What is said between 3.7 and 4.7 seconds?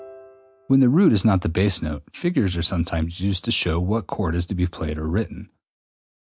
what chord is to be